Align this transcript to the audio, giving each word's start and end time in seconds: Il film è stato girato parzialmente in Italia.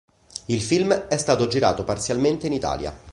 Il 0.47 0.61
film 0.63 0.91
è 0.93 1.15
stato 1.17 1.45
girato 1.45 1.83
parzialmente 1.83 2.47
in 2.47 2.53
Italia. 2.53 2.91